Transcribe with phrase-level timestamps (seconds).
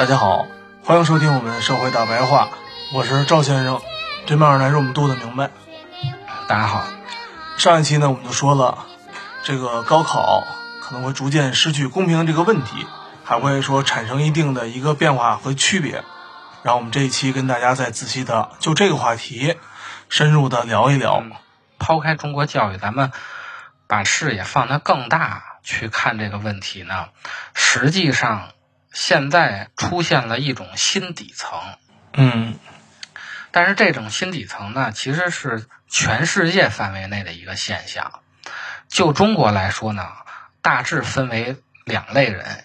[0.00, 0.46] 大家好，
[0.82, 2.48] 欢迎收听我们的社会大白话，
[2.94, 3.82] 我是赵先生，
[4.24, 5.50] 对面来是我们度的明白。
[6.48, 6.86] 大家好，
[7.58, 8.86] 上一期呢我们就说了，
[9.42, 10.42] 这个高考
[10.80, 12.86] 可能会逐渐失去公平这个问题，
[13.24, 16.02] 还会说产生一定的一个变化和区别。
[16.62, 19.58] 然后我们这一期跟大家再仔细的就这个话题
[20.08, 21.22] 深入的聊一聊。
[21.78, 23.12] 抛开中国教育，咱们
[23.86, 27.08] 把视野放得更大去看这个问题呢，
[27.52, 28.48] 实际上。
[28.92, 31.60] 现在出现了一种新底层，
[32.12, 32.58] 嗯，
[33.52, 38.20] 但是这种新底层呢，其实是全世界范围内的一个现象。
[38.88, 40.08] 就中国来说呢，
[40.60, 42.64] 大致分为两类人，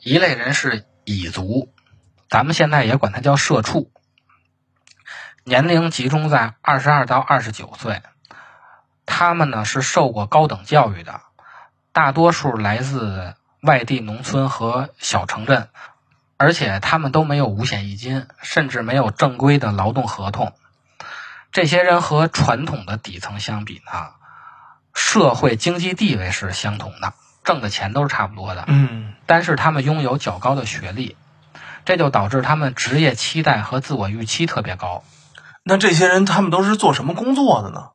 [0.00, 1.72] 一类人是蚁族，
[2.28, 3.92] 咱们现在也管它叫社畜，
[5.44, 8.02] 年龄集中在二十二到二十九岁，
[9.06, 11.20] 他们呢是受过高等教育的，
[11.92, 13.36] 大多数来自。
[13.60, 15.68] 外地农村和小城镇，
[16.36, 20.54] 而且他们都没有五险一金，甚至没有正规的劳动合同。
[21.52, 24.10] 这些人和传统的底层相比呢，
[24.94, 27.12] 社会经济地位是相同的，
[27.44, 28.64] 挣的钱都是差不多的。
[28.68, 31.16] 嗯，但是他们拥有较高的学历，
[31.84, 35.04] 这就导致他们职业期待和自我预期特别高。
[35.62, 37.90] 那这些人他们都是做什么工作的呢？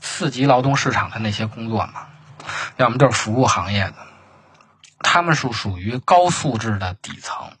[0.00, 2.06] 次级劳动市场的那些工作嘛，
[2.76, 3.94] 要么就是服务行业的。
[5.00, 7.52] 他们是属于高素质的底层，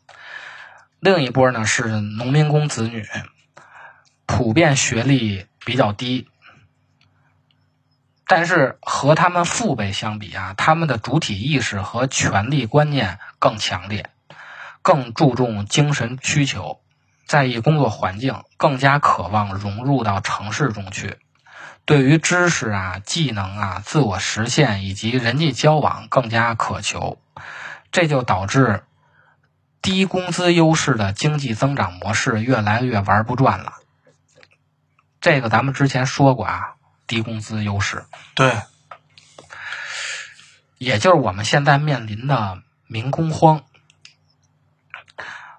[1.00, 3.06] 另一波呢是农民工子女，
[4.26, 6.28] 普遍学历比较低，
[8.26, 14.10] 但是和他们父辈相比啊，他们的主体意识和权力观念更强烈，
[14.82, 16.80] 更注重精神需求，
[17.26, 21.16] 在意工作环境，更加渴望融入到城市中去。
[21.84, 27.18] 对于知识啊、技能啊、自我实现以及人际交往更加渴求，
[27.90, 28.84] 这就导致
[29.82, 33.74] 低工资优势的经济增长模式越来越玩不转了。
[35.20, 36.74] 这个咱们之前说过啊，
[37.06, 38.04] 低工资优势，
[38.34, 38.62] 对，
[40.78, 43.62] 也就是我们现在面临的民工荒。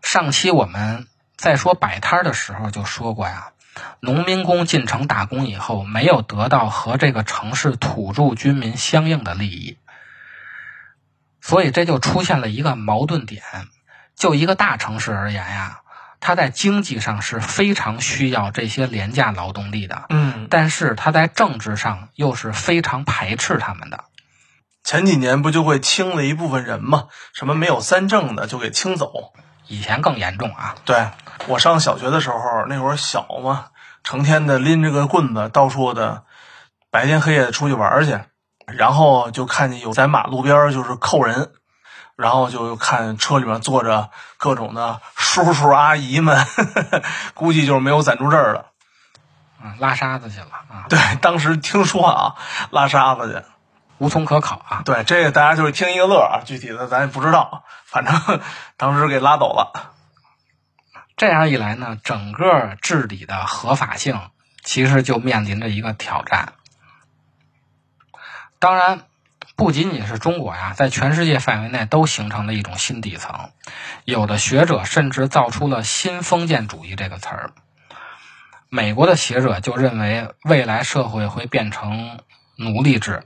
[0.01, 3.51] 上期我们在说摆摊的时候就说过呀。
[4.01, 9.77] 农民工进城打工以后，没有得到和这个城市土著居民相应的利益，
[11.41, 13.41] 所以这就出现了一个矛盾点。
[14.15, 15.79] 就一个大城市而言呀，
[16.19, 24.03] 它在经济上是非常需要这些廉价劳动力的，嗯，但是它在政治上又是非常排斥他们的。
[24.83, 27.07] 前几年不就会清了一部分人吗？
[27.33, 29.33] 什么没有三证的就给清走。
[29.67, 30.75] 以前更严重啊！
[30.83, 31.09] 对
[31.45, 33.67] 我上小学的时候，那会儿小嘛，
[34.03, 36.23] 成天的拎着个棍子到处的，
[36.89, 38.19] 白天黑夜出去玩去，
[38.75, 41.51] 然后就看见有在马路边就是扣人，
[42.15, 46.45] 然后就看车里面坐着各种的叔叔阿姨们，
[47.33, 48.65] 估计就是没有暂住证了，
[49.63, 50.85] 嗯，拉沙子去了啊！
[50.89, 52.35] 对，当时听说啊，
[52.71, 53.45] 拉沙子去。
[53.99, 54.81] 无从可考啊！
[54.85, 58.39] 对，这个大家就是听一个乐啊，具体的咱也不知道，反正
[58.77, 59.91] 当时给拉走了。
[61.17, 64.17] 这样一来呢，整个治理的合法性
[64.63, 66.53] 其实就面临着一个挑战。
[68.59, 69.01] 当然，
[69.55, 73.51] 不仅仅是中国呀，在全世界范围内都形成了一种新底层。
[74.03, 77.53] 有的学者甚至造出了“新封建主义”这个词儿。
[78.69, 82.19] 美国的学者就认为，未来社会会变成
[82.57, 83.23] 奴隶制。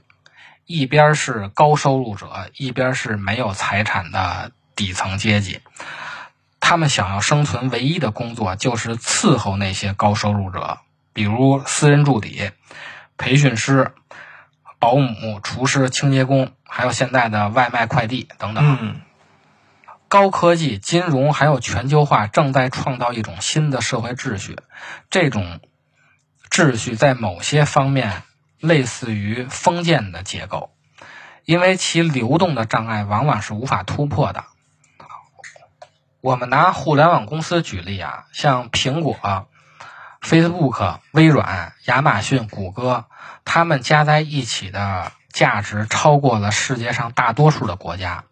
[0.66, 5.60] 一边是高收入者，一边是没有财产的底层阶级，
[6.58, 10.78] 他们想要生存，唯一的工作就是伺候那些高收入者，
[11.12, 12.50] 比如私人助理、
[13.18, 13.92] 培训师、
[14.84, 19.00] 保姆、厨师、清洁工，还有现在的外卖快递等等。
[20.08, 24.58] 高科技、金融还有全球化正在创造一种新的社会秩序，
[25.08, 25.58] 这种
[26.50, 28.24] 秩序在某些方面
[28.60, 30.74] 类似于封建的结构，
[31.46, 34.44] 因为其流动的障碍往往是无法突破的。
[36.20, 39.48] 我们拿互联网公司举例啊，像苹果、
[40.24, 43.04] Facebook、微软、亚马逊、谷歌，
[43.44, 48.24] 它们加在一起的价值超过了世界上大多数的国家。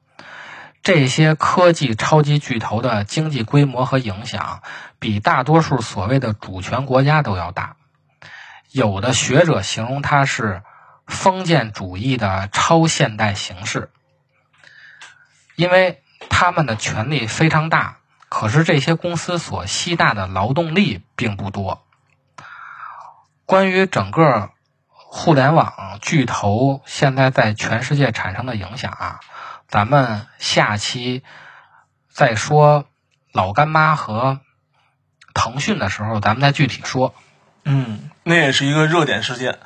[0.82, 4.62] 这些科技超级巨头的经济规模和影响，
[4.98, 7.76] 比大多数所谓的主权国家都要大。
[8.70, 10.62] 有的学者形容它是
[11.06, 13.90] 封建主义的超现代形式，
[15.56, 17.98] 因为他们的权力非常大，
[18.34, 21.84] 可是这些公司所吸纳的劳动力并不多。
[23.44, 24.52] 关于整个
[24.94, 29.20] 互联网巨头现在在全世界产生的影响啊。
[29.68, 31.22] 咱们下期
[32.08, 32.86] 再说
[33.32, 34.40] 老干妈和
[35.34, 37.14] 腾讯的时候，咱们再具体说。
[37.64, 39.58] 嗯，那也是一个热点事件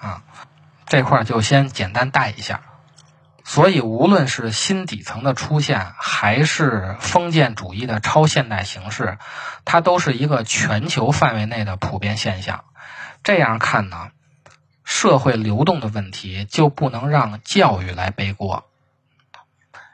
[0.00, 0.24] 啊。
[0.84, 2.60] 这块就先简单带一下。
[3.52, 9.18] 所以，无论是新底层的出现，还是封建主义的超现代形式，
[9.64, 12.62] 它都是一个全球范围内的普遍现象。
[13.24, 14.12] 这样看呢，
[14.84, 18.70] 社会流动的问题就不能让教育来背锅。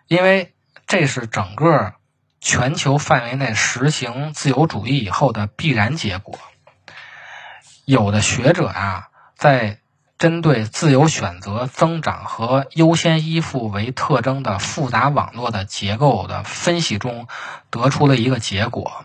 [0.06, 0.53] 因为
[0.87, 1.94] 这是整个
[2.43, 6.38] 全球范围内实行自由主义以后的必然结果。
[7.87, 9.79] 有的学者啊，在
[10.18, 17.28] 针对自由选择、增长和优先依附为特征的复杂网络的结构的分析中，
[17.70, 19.04] 得出了一个结果。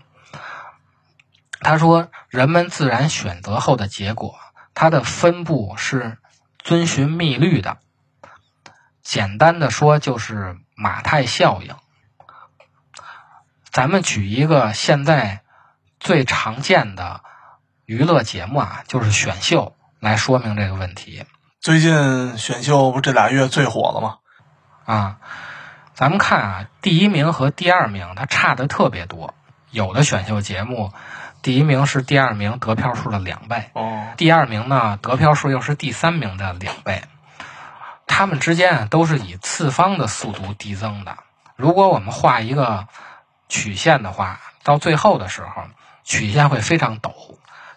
[1.59, 4.35] 他说，人们自然选择后的结果，
[4.73, 6.17] 它的分布是
[6.57, 7.77] 遵循密律的。
[9.03, 11.75] 简单的说，就是马太效应。
[13.69, 15.41] 咱们举一个现在
[15.99, 17.21] 最常见的
[17.85, 21.25] 娱乐节目啊，就是选秀，来说明这个问题。
[21.59, 24.17] 最近选秀不这俩月最火了吗？
[24.83, 25.17] 啊，
[25.93, 29.35] 咱们看啊，第一名和第二名它差的特别多。
[29.69, 30.91] 有的选秀节目，
[31.43, 37.03] 第一名是第二名得票数的两倍，哦，第二名呢得票数又是第三名的两倍。
[38.07, 41.19] 他们之间啊都是以次方的速度递增的。
[41.55, 42.87] 如果我们画一个
[43.49, 45.65] 曲线的话，到最后的时候，
[46.03, 47.11] 曲线会非常陡。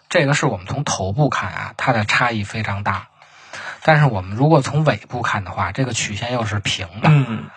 [0.09, 3.07] 这个是我们从头部看啊，它的差异非常大。
[3.83, 7.09] 但是我们如果从尾部看的话，这个曲线又是平的。
[7.09, 7.49] 嗯，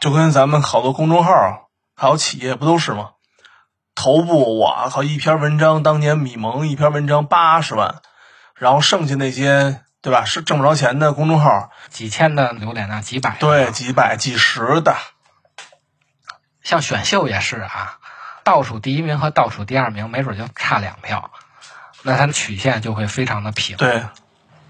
[0.00, 3.10] 就跟咱们好多公众号还有企业不都是吗？
[3.94, 7.96] 头部我靠，一篇文章当年米蒙一篇文章八十万，
[8.54, 9.80] 然后剩下那些。
[10.02, 10.24] 对吧？
[10.24, 14.94] 是挣不着钱的公众号，几千的流量啊，几百对，几百、几十的。
[16.62, 17.98] 像选秀也是啊，
[18.44, 21.32] 倒数第一名和倒数第二名没准就差两票，
[22.02, 23.76] 那它的曲线就会非常的平。
[23.76, 24.02] 对，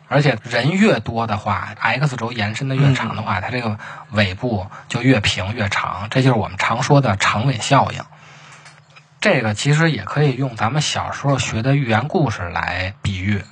[0.08, 3.78] 而且人越多的话，X 轴延伸的越长的话，它这个
[4.10, 8.02] 尾部就越平越长，这就是我们常说的长尾效应。
[9.20, 13.42] 这个其实也可以用咱们小时候学的寓言故事来比喻。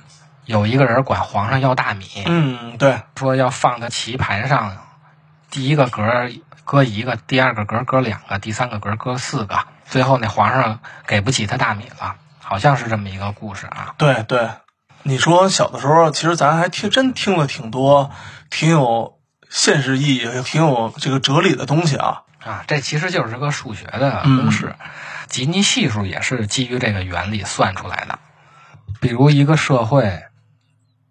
[0.45, 4.77] 有一个人管皇上要大米，嗯，对，说要放在棋盘上，
[5.49, 6.29] 第一个格
[6.63, 13.95] 搁一个，第二个格搁两个，第三个格搁四个，最后那皇上给不起他大米了，好像是这么一个故事啊。
[13.97, 14.49] 对对，
[15.03, 18.11] 你说小的时候，其实咱还听真听了挺多，
[18.49, 22.21] 挺有现实意义、挺有这个哲理的东西啊。
[22.43, 24.75] 啊，这其实就是个数学的公式，
[25.27, 28.19] 吉尼系数也是基于这个原理算出来的。
[29.01, 30.23] 比如一个社会。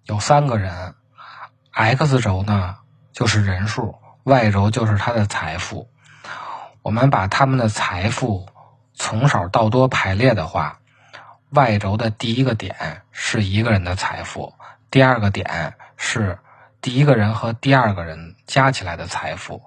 [0.07, 0.95] 有三个人
[1.71, 2.77] ，x 轴呢
[3.15, 5.89] 就是人数，y 轴就是他的财富。
[6.83, 8.47] 我们把他们的财富
[8.93, 10.81] 从少到多排列的话
[11.55, 14.53] ，y 轴的第一个点是一个人的财富，
[14.91, 16.39] 第二个点是
[16.81, 19.63] 第一个人和第二个人加起来的财富，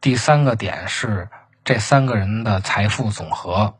[0.00, 1.28] 第三个点是
[1.64, 3.74] 这三个人的财富总和。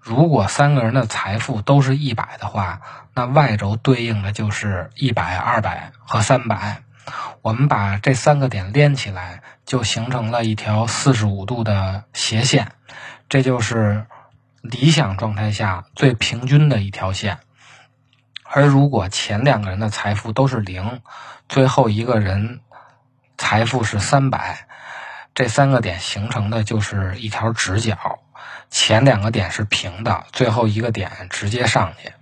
[0.00, 2.80] 如果三个人的财富都是一百的话，
[3.14, 6.82] 那 y 轴对应的就是一百、二百和三百。
[7.42, 12.72] 我们把这三个点连起来，就形成了一条四十五度的斜线，
[13.28, 14.06] 这就是
[14.60, 17.38] 理想状态下最平均的一条线。
[18.44, 21.02] 而如果前两个人的财富都是零，
[21.48, 22.60] 最后一个人
[23.38, 24.66] 财富是三百，
[25.34, 28.20] 这三个点形成的就是一条直角。
[28.68, 32.12] 前两个点是平的，最后一个点直接上去，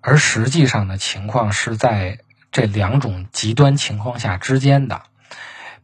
[0.00, 2.18] 而实际上的情况是在
[2.52, 5.02] 这两种极端情况下之间的。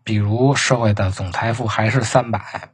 [0.05, 2.71] 比如社会的总财富还是三百，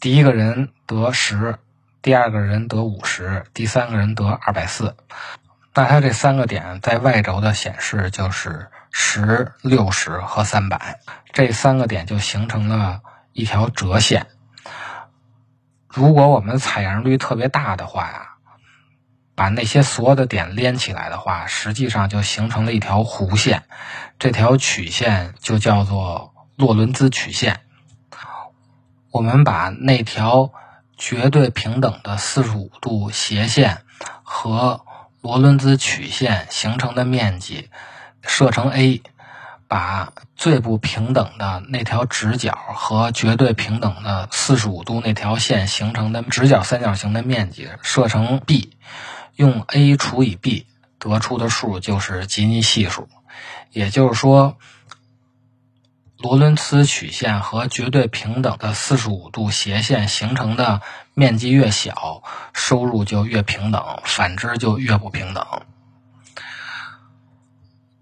[0.00, 1.58] 第一个人得十，
[2.04, 4.94] 第二个人得五十，第三个人得二百四。
[5.72, 11.00] 那它这三个点在 y 轴的显示就是十、六十和三百，
[11.32, 13.00] 这三个点就形成了
[13.32, 14.26] 一条折线。
[15.88, 18.34] 如果我们采样率特别大的话呀，
[19.34, 23.62] 把那些所有的点连起来的话，实际上就形成了一条弧线。
[24.18, 27.62] 这条曲线就叫做洛伦兹曲线。
[29.10, 30.52] 我们把那条
[30.96, 33.82] 绝对平等的四十五度斜线
[34.22, 34.84] 和
[35.20, 37.68] 罗伦兹曲线形成的面积
[38.22, 39.02] 设成 a，
[39.66, 48.76] 把最不平等的那条直角和绝对平等的四十五度那条线形成的直角三角形的面积设成 b，
[49.36, 50.66] 用 a 除以 b
[50.98, 53.08] 得出的数就是吉尼系数。
[53.72, 54.56] 也就是说，
[56.24, 60.80] 罗伦兹曲线和绝对平等的四十五度斜线形成的
[61.12, 62.22] 面积越小，
[62.54, 65.46] 收入就越平等，反之就越不平等。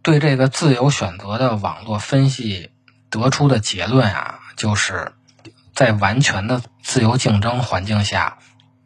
[0.03, 2.71] 对这个自由选择的网络分析
[3.11, 5.15] 得出的结论啊，就是
[5.75, 8.39] 在完全的自由竞争环境下，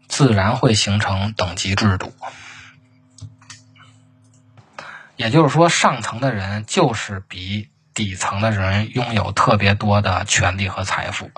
[0.09, 2.15] 自然会形成等级制度。
[5.17, 11.31] 也就是说，上层的人就是比底层的人拥有特别多的权利和财富，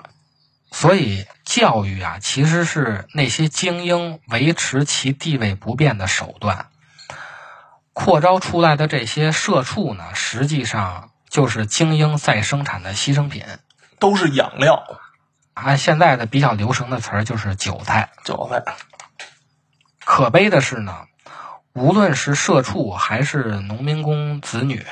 [0.73, 6.67] 所以教育啊，其实是那些精英维持其地位不变的手段。
[7.93, 13.45] 扩招出来的这些社畜呢，实际上就是精英再生产的牺牲品，
[13.97, 14.83] 都是养料。
[15.53, 18.09] 按现在的比较流行的词儿，就是韭菜。
[18.25, 18.75] 韭菜。
[20.03, 21.05] 可悲的是呢。
[21.73, 24.85] 无论是社畜，还是农民工子女，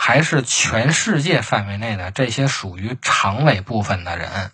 [0.00, 4.52] 还是全世界范围内的这些属于常委部分的人，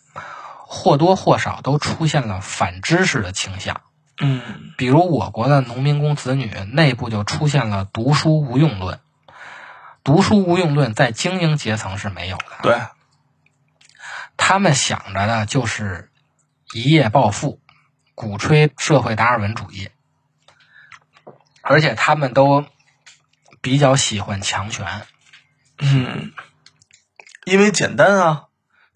[0.67, 3.83] 或多或少都出现了反知识的倾向。
[4.19, 9.01] 嗯，比如我国的农民工子女内部就出现了“读书无用论”。
[10.03, 12.45] 读书无用论在精英阶层是没有的。
[12.63, 12.81] 对，
[14.39, 16.11] 他们想着的就是
[16.73, 17.61] 一夜暴富，
[18.15, 19.91] 鼓吹社会达尔文主义。
[21.61, 22.65] 而且他们都
[23.61, 25.07] 比较喜欢强权，
[25.79, 26.33] 嗯，
[27.45, 28.45] 因为简单啊，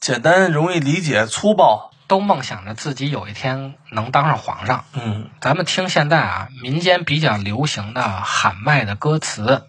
[0.01, 4.85] 简单容易理解，粗暴，都梦想着自己有一天能当上皇上。
[4.93, 9.67] 嗯，咱们听现在啊，民间比较流行的喊麦的歌词，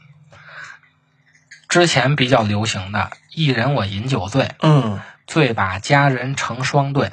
[1.68, 7.12] 之前比较流行的“一人我饮酒醉”，嗯，醉把佳人成双对，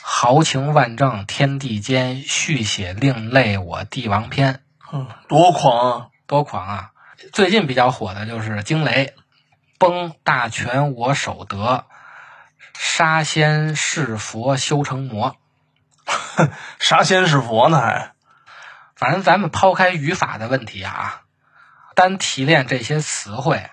[0.00, 4.62] 豪情万丈天地间，续写另类我帝王篇。
[4.92, 6.89] 嗯，多狂啊，多狂啊！
[7.32, 9.14] 最近比较火的就是惊雷，
[9.78, 11.84] 崩大权我手得，
[12.74, 15.36] 杀仙是佛修成魔。
[16.80, 17.78] 杀仙是佛呢？
[17.80, 18.12] 还，
[18.96, 21.20] 反正咱们抛开语法的问题啊，
[21.94, 23.68] 单提炼这些词汇，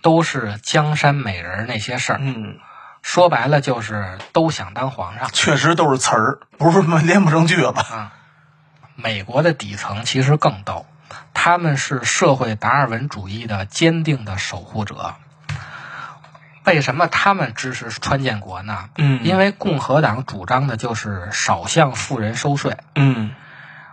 [0.00, 2.18] 都是江山美人那些事儿。
[2.22, 2.58] 嗯，
[3.02, 5.28] 说白了就是都想当皇上。
[5.32, 8.12] 确实都是词儿，不是连不成句子啊。
[8.94, 10.86] 美国的底层其实更逗，
[11.38, 15.14] 他们是社会达尔文主义的坚定的守护者。
[16.64, 18.88] 为什么他们支持川建国呢？
[18.96, 22.78] 嗯，因为共和党主张的就是少向富人收税。
[22.94, 23.32] 嗯，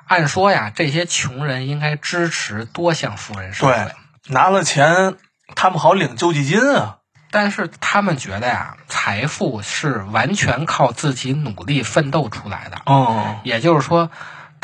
[0.08, 5.16] 按说呀，这些穷人应该支持多向富人收税，对拿了钱
[5.54, 7.00] 他们好领救济金啊。
[7.30, 12.78] 但是他们觉得呀，财富是完全靠自己努力奋斗出来的。
[12.86, 14.10] 哦，也就是说。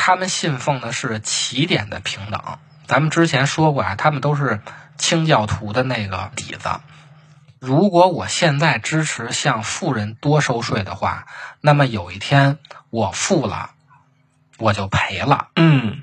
[0.02, 2.42] 他们信奉的是起点的平等。
[2.90, 4.62] 咱们之前说过啊，他们都是
[4.98, 6.72] 清教徒的那个底子。
[7.60, 11.28] 如果我现在支持向富人多收税的话，
[11.62, 12.58] 那么有一天
[12.90, 13.70] 我富了，
[14.58, 15.50] 我就赔了。
[15.56, 16.02] 嗯，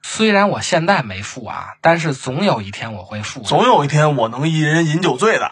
[0.00, 3.42] 虽然我现在没富啊，但是总有一天我会富。
[3.42, 5.50] 总有一天我能一人饮酒醉的，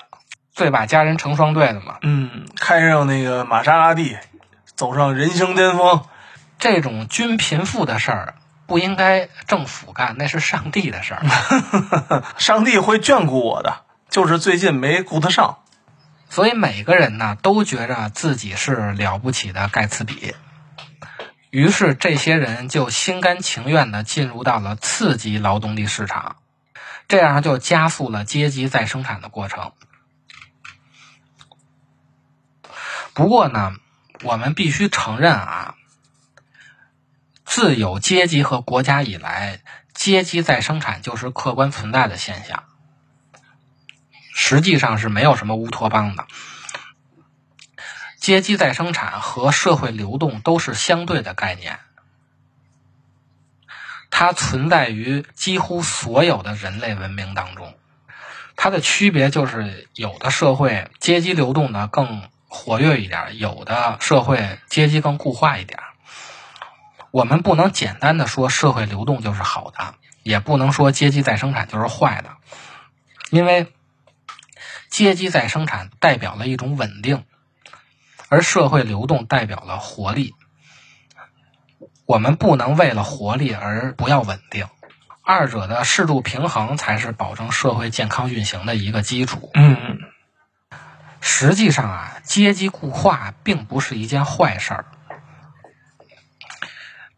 [0.54, 1.99] 醉把佳人成双对的嘛。
[2.00, 4.16] 嗯，开上那个玛莎拉蒂，
[4.76, 6.00] 走上人生巅峰。
[6.58, 8.34] 这种均贫富的事儿
[8.71, 11.27] 不应该政府干，那是上帝的事儿。
[12.39, 15.59] 上帝会眷顾我的，就是最近没顾得上。
[16.29, 20.37] 所以每个人呢都觉着自己是了不起的盖茨比，
[21.50, 26.37] 于是这些人就心甘情愿的进入到了次级劳动力市场，
[27.09, 29.73] 这样就加速了阶级再生产的过程。
[33.15, 33.73] 不过呢，
[34.23, 35.75] 我们必须承认啊。
[37.50, 39.59] 自有阶级和国家以来，
[39.92, 42.62] 阶级再生产就是客观存在的现象，
[44.33, 46.28] 实际上是没有什么乌托邦的。
[48.21, 51.80] 阶级再生产和社会流动都是相对的概念，
[54.11, 57.76] 它存在于几乎所有的人类文明当中。
[58.54, 65.80] 它的区别就是，有的社会阶级流动的更活跃一点，有的社会阶级更固化一点。
[67.11, 72.37] 我们不能简单的说社会流动就是好的，也不能说阶级再生产就是坏的，
[73.31, 73.73] 因为
[74.88, 77.25] 阶级再生产代表了一种稳定，
[78.29, 80.35] 而社会流动代表了活力。
[82.07, 84.67] 我们不能为了活力而不要稳定。
[85.23, 89.50] 二者的适度平衡才是保证社会健康运行的一个基础。
[89.55, 89.99] 嗯
[91.21, 94.87] 实际上啊，阶级固化并不是一件坏事儿。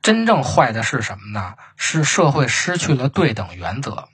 [0.02, 1.54] 真正坏的是什么呢？
[1.76, 4.08] 是社会失去了对等原则。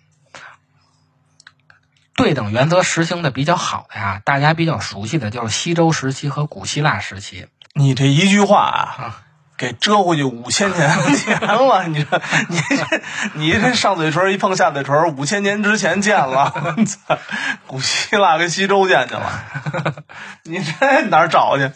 [2.15, 7.47] 对等原则实行的比较好的呀，大家比较熟悉的就是西周时期和古希腊时期。
[7.75, 9.23] 你这一句话啊，
[9.57, 11.87] 给折回去五千年前 了。
[11.87, 13.01] 你这，你这，
[13.35, 16.53] 你这上嘴唇一碰下嘴唇，五千年之前见了，
[16.85, 17.19] 操
[17.69, 20.05] 古希腊跟西周见去了。
[20.43, 21.71] 你这哪儿找去？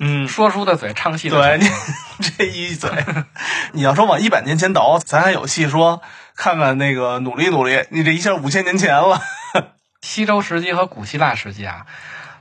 [0.00, 1.74] 嗯，说书的嘴，唱戏的对嘴你
[2.36, 2.90] 这一嘴，
[3.72, 6.02] 你要说往一百年前倒，咱还有戏说，
[6.36, 7.84] 看看那个努力努力。
[7.90, 9.20] 你这一下五千年前了。
[10.02, 11.86] 西周时期和古希腊时期啊，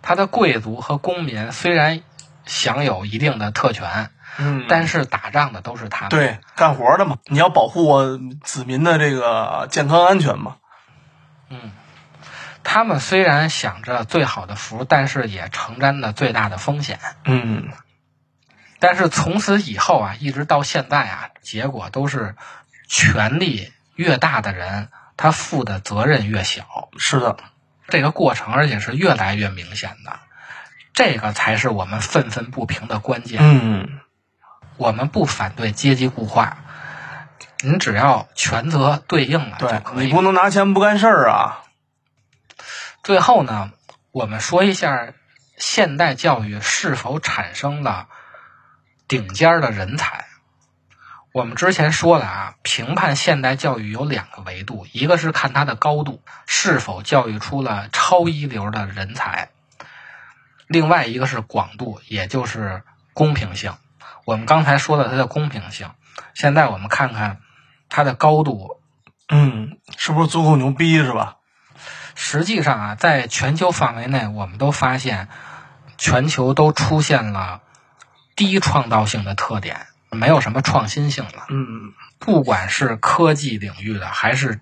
[0.01, 2.01] 他的贵族和公民虽然
[2.45, 6.09] 享有一定的特权，嗯但是打仗的都是他们。
[6.09, 10.55] 对，干活的嘛，你要保护我子民的这个健康安全嘛。
[12.63, 16.99] 他们虽然享着最好的福，但是也承担了最大的风险。
[17.25, 17.69] 嗯
[18.79, 22.35] 但是从此以后啊，一直到现在啊，结果都是
[22.89, 26.89] 权力越大的人，他负的责任越小。
[26.97, 27.37] 是的，
[27.87, 30.19] 这个过程，而且是越来越明显的。
[30.93, 33.39] 这个才是我们愤愤不平的关键。
[33.41, 33.99] 嗯
[34.75, 36.57] 我们不反对阶级固化，
[37.61, 40.07] 你只要权责对应了就对可以。
[40.07, 41.62] 你不能拿钱不干事儿啊。
[43.03, 43.73] 最后呢，
[44.11, 45.13] 我们说一下
[45.57, 48.07] 现代教育是否产生了
[49.09, 50.27] 顶尖儿的人才。
[51.33, 59.49] 我们之前说了啊，评判现代教育有两个维度，一个是看它的高度，是否教育出了超一流的人才；
[60.67, 63.73] 另外一个是广度，也就是公平性。
[64.23, 65.91] 我们刚才说了它的公平性，
[66.33, 67.41] 现在我们看看
[67.89, 68.79] 它的高度。
[69.27, 71.35] 嗯，是不是足够牛逼是吧？
[72.15, 75.27] 实际上啊，在全球范围内，我们都发现
[75.97, 77.61] 全球都出现了
[78.35, 81.47] 低创造性的特点，没有什么创新性了。
[81.49, 84.61] 嗯不管是科技领域的，还是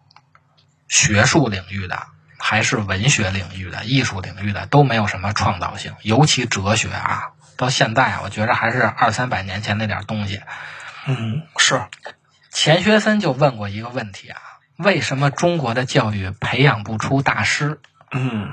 [0.88, 2.08] 学术领域的，
[2.40, 5.94] 还是文学领域的、艺术领域的，都没有什么创造性。
[6.02, 10.42] 尤其哲学啊，到现在啊，我觉着还是二三百年前那点东西。
[11.06, 11.84] 嗯，是，
[12.52, 14.42] 钱学森就问过一个问题啊：
[14.84, 17.80] 为什么中国的教育培养不出大师？
[18.12, 18.50] 嗯，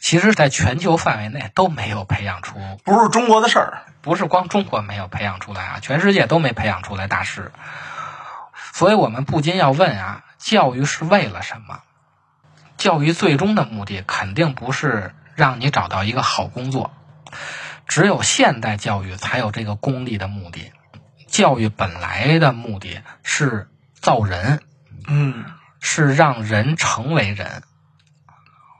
[0.00, 3.82] 其实，在全球范围内都没有培养出，不是中国的事儿。
[4.02, 7.52] 不是光中国没有培养出来啊，全世界都没培养出来大师。
[8.72, 11.80] 所以我们不禁要问啊，教育是为了什么？
[12.76, 16.90] 教育最终的目的肯定不是让你找到一个好工作，
[17.86, 20.72] 只有现代教育才有这个功利的目的。
[21.28, 23.70] 教育本来的目的是
[24.02, 24.60] 造人，
[25.06, 25.44] 嗯
[25.80, 27.62] 是让人成为人，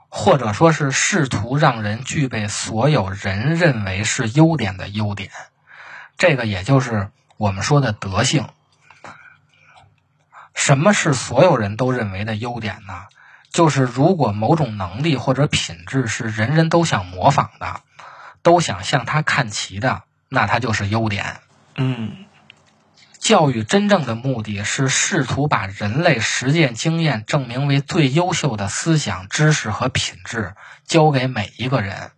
[0.09, 5.31] 或者说是试图让人具备所有人认为是优点的优点。
[6.17, 8.47] 这个也就是我们说的德性。
[10.53, 13.07] 什么是所有人都认为的优点呢？
[13.51, 17.81] 就是如果某种能力或者品质是人人都想模仿的，
[18.41, 21.37] 都想向他看齐的，那它就是优点。
[21.75, 22.25] 嗯
[23.23, 30.55] 教育真正的目的是试图把人类实践经验证明为最优秀的思想、知识和品质
[30.85, 32.11] 交给每一个人，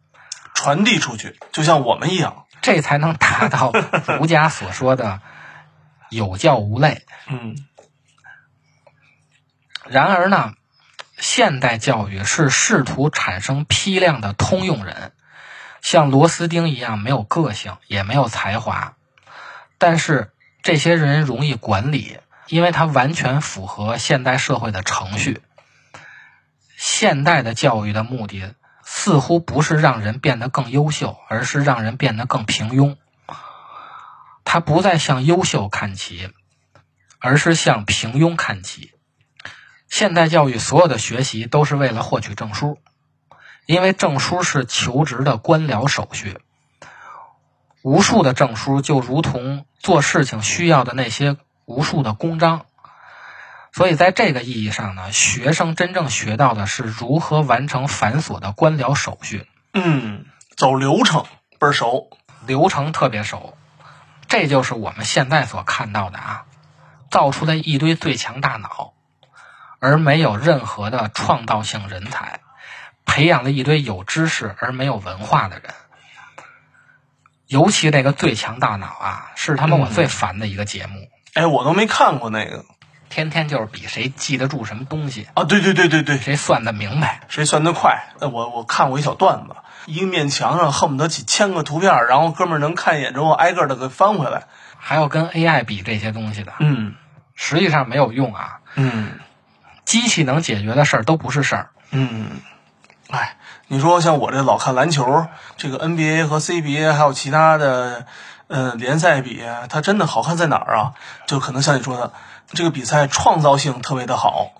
[0.55, 2.47] 传递出去，就像我们一样。
[2.59, 3.71] 这才能达到
[4.17, 5.21] 儒家所说的
[6.09, 7.05] 有教无类。
[7.27, 7.55] 嗯
[9.87, 10.55] 然而呢，
[11.19, 15.11] 现代教育是试图产生批量的通用人，
[15.83, 18.95] 像螺丝钉一样没有个性，也没有才华，
[19.77, 20.31] 但是
[20.65, 25.43] 这些人容易管理，因为他完全符合现代社会的程序。
[26.75, 32.97] 现代的教育的目的似乎不是让人变得更优秀，而是让人变得更平庸。
[34.43, 36.31] 他不再向优秀看齐，
[37.19, 38.91] 而是向平庸看齐。
[39.87, 42.79] 现代教育所有的学习都是为了获取证书，
[43.67, 46.39] 因为证书是求职的官僚手续。
[47.85, 52.65] 无数的证书就如同做事情需要的那些无数的公章。
[53.71, 59.47] 所以在这个意义上呢，学生真正学到的是如何完成繁琐的官僚手续。
[59.75, 60.25] 嗯，
[60.57, 61.25] 走流程
[61.59, 62.09] 倍儿熟，
[62.47, 63.55] 流程特别熟。
[64.27, 66.45] 这就是我们现在所看到的啊，
[67.11, 68.93] 造出的一堆最强大脑，
[69.77, 72.39] 而没有任何的创造性人才，
[73.05, 75.71] 培养了一堆有知识而没有文化的人。
[77.55, 81.07] 尤其那个最强大脑啊，是他妈我最烦的一个节目。
[81.35, 82.65] 哎，我都没看过那个，
[83.07, 85.45] 天天就是比谁记得住什么东西啊！
[85.45, 88.09] 对对对对对，谁算得明白，谁算得快。
[88.19, 94.43] 呃，我我看过一小段子，一个面墙上恨不得几千个图片，然后哥们儿能看一眼之后，挨个的给翻回来，
[94.77, 96.51] 还要跟 AI 比这些东西的。
[96.59, 96.95] 嗯，
[97.35, 98.59] 实际上没有用啊。
[98.75, 99.17] 嗯，
[99.85, 101.69] 机器能解决的事儿都不是事儿。
[101.91, 102.27] 嗯，
[103.11, 103.37] 哎。
[103.67, 108.05] 你说像我这老看篮球，这个 NBA 和 CBA 还有其他的，
[108.47, 110.93] 呃，联赛比，它真的好看在哪儿啊？
[111.25, 112.13] 就可能像你说的，
[112.49, 114.51] 这个比赛创造性特别的好，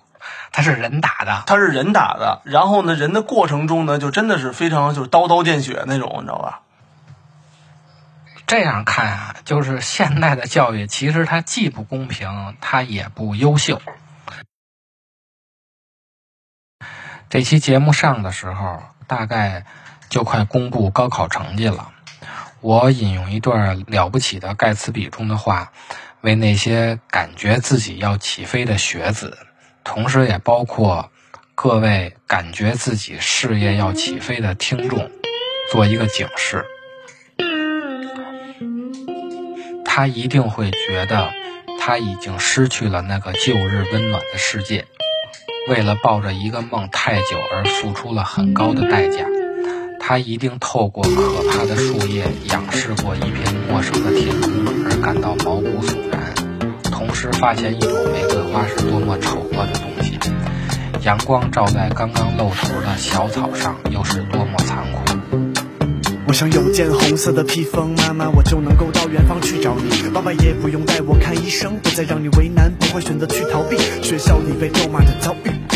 [0.50, 6.62] 它是人打的，它是人打的，然后呢，人的过程中呢，就真的是非常就是刀刀见血那种，你知道吧？
[8.48, 13.80] 这样看啊，就是现代的教育其实它既不公平，它也不优秀。
[17.28, 18.82] 这期节目上的时候。
[19.06, 19.64] 大概
[20.08, 21.92] 就快公布高考成绩了，
[22.60, 25.72] 我引用一段了不起的盖茨比中的话，
[26.20, 29.38] 为那些感觉自己要起飞的学子，
[29.84, 31.10] 同时也包括
[31.54, 35.10] 各位感觉自己事业要起飞的听众，
[35.70, 36.64] 做一个警示。
[39.84, 41.32] 他一定会觉得
[41.80, 44.86] 他已经失去了那个旧日温暖的世界。
[45.68, 49.26] 为了抱着一个梦太久而付出了很高的代价，
[49.98, 51.10] 他一定透过可
[51.50, 54.52] 怕的树叶仰视过一片陌生的天空
[54.84, 56.34] 而感到毛骨悚然，
[56.84, 60.16] 同时发现一朵玫瑰花是多么丑恶的东西，
[61.02, 65.45] 阳光照在刚刚露头的小草上又是多么残酷。
[66.28, 70.10] 我想有件红色的披风，妈妈，我就能够到远方去找你。
[70.12, 75.75] 爸爸也不用带我看医生，不再让你为难，不会选择去逃避学校里被咒骂的遭遇。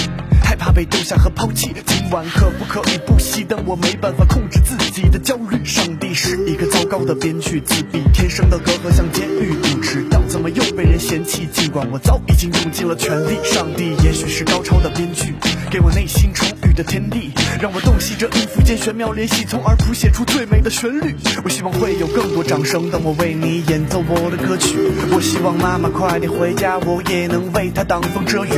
[0.61, 3.65] 怕被丢下和抛弃，今晚可不可以不熄灯？
[3.65, 5.65] 我没办法控制自己的焦虑。
[5.65, 11.49] 上帝是一个糟糕的编剧，自闭天生的隔阂像监狱，不知道怎么又被人嫌弃。
[11.51, 15.33] 尽管我早已经用尽了全力，上帝也许是高超的编剧，
[15.71, 21.17] 给我内心充裕的天地，让我洞悉这音符间玄妙联系，从而谱写出最美的旋律。
[21.43, 24.77] 我希望会有更多掌声，当我为你演奏我的歌曲。
[25.11, 28.51] 我希望妈妈快点回家，我也能为她挡风遮雨。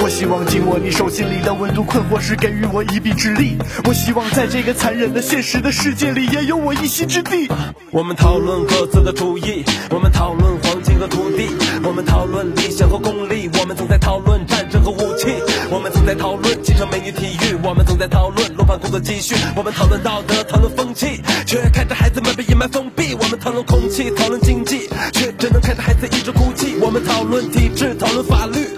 [0.00, 1.49] 我希望紧握你手心里的。
[1.50, 3.58] 在温度困惑时，给予我一臂之力。
[3.82, 7.50] 我希望在这个残忍的现实的世界里，也有我一席之地。
[7.90, 11.48] 我们讨论各自的主意，我们讨论黄金和土地，
[11.82, 15.26] 我们讨论理想和功利，我们总在讨论战争和武器，
[15.72, 23.16] 我们总在讨论青春美女体育，我们总在讨论楼盘工作继续，我们讨论道德，讨论风气，却看着孩子们被阴霾封闭。
[23.20, 26.76] 我们讨论空气，讨论经济，却只能看着孩子一直哭泣。
[26.80, 28.68] 我们讨论体制，讨论法律，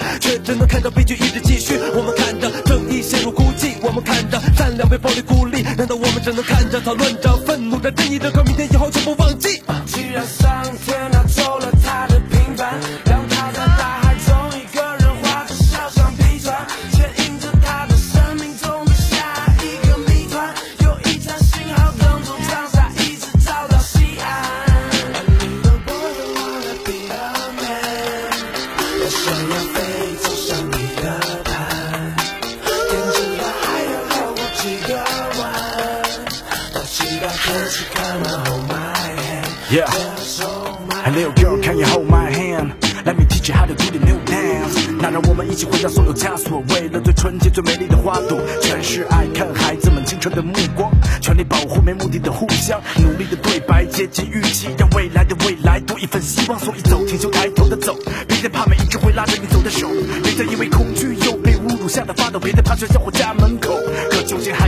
[6.85, 7.22] 只能
[39.73, 39.89] Yeah.
[41.03, 42.75] Hey, little girl, can you hold my hand?
[43.07, 44.87] Let me teach you how to do the new dance.
[45.01, 48.39] 那让我们一起回到所有枷锁，为了最纯洁、最美丽的花朵。
[48.61, 56.59] 全是爱看孩子们清澈的目光，全力保护没目的的互相，努力的对白，接近预期，让未来的未来多一份希望。
[56.59, 57.97] 所以走，挺胸抬头的走，
[58.29, 59.89] 别再怕，每一只会拉着你走的手，
[60.23, 63.73] 别再因为恐惧又被侮辱吓得发抖，别再怕学校或家门口。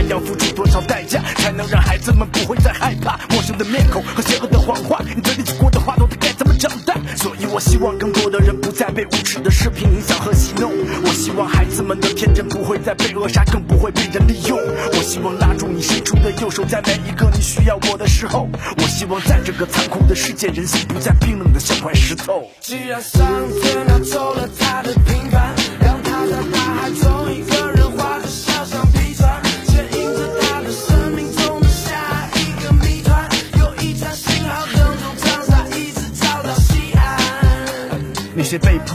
[0.07, 5.01] 要付出多少代价，才能让孩子们不会再害怕陌生的面孔和邪恶的谎话？
[5.03, 6.95] 你嘴里说过的话，到底该怎么长大？
[7.15, 10.71] 所以我希望更多的人不再被无耻的视频影响和戏弄。
[11.03, 14.57] 我希望孩子们的天真不会再被扼杀，更不会被人利用。
[14.57, 18.47] 我希望拉住你伸出的右手，在每一个你需要我的时候。
[18.77, 22.49] 我希望在这个残酷的世界，人心不再冰冷的像块石头。
[22.61, 23.25] 既然上
[23.61, 25.54] 天拿走了他的平凡，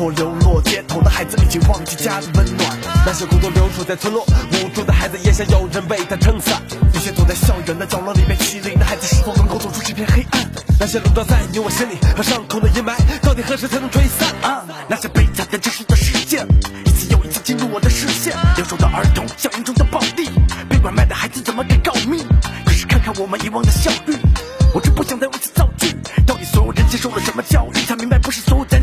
[0.01, 2.79] 些被迫流落街头的孩子，已经忘记家的温暖。
[3.05, 6.63] 那些孤独留守在村落，无助的孩子也想有人为他撑伞。
[6.93, 10.49] 那些躲在校园的角落里被欺凌的孩子，是否能够走出这片黑暗？
[10.79, 14.29] 那些笼罩在你我心里和伤口的阴霾，到底何时才能吹散？
[14.41, 16.47] 啊，那些悲惨的真实的事件，
[16.87, 18.35] 一次又一次进入我的视线。
[18.57, 20.31] 留守的儿童，校园中的暴力，
[20.69, 22.25] 被拐卖的孩子怎么给告密？
[22.65, 24.17] 可是看看我们遗忘的校育，
[24.73, 25.95] 我真不想再为此造句。
[26.27, 28.79] 到底所有人接受了什么教育，才明白不是所有灾